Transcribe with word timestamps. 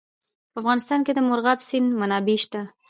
په 0.51 0.57
افغانستان 0.61 0.99
کې 1.05 1.11
د 1.13 1.19
مورغاب 1.27 1.59
سیند 1.69 1.89
منابع 2.01 2.37
شته. 2.43 2.61